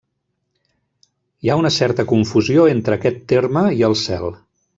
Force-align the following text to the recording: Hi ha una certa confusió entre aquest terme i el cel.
Hi 1.41 1.51
ha 1.51 1.57
una 1.63 1.73
certa 1.75 2.07
confusió 2.13 2.67
entre 2.71 2.97
aquest 2.99 3.23
terme 3.35 3.65
i 3.83 3.87
el 3.91 3.99
cel. 4.07 4.29